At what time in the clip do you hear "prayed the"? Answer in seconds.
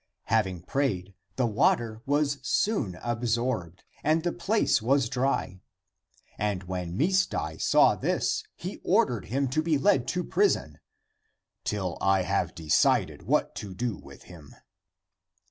0.63-1.45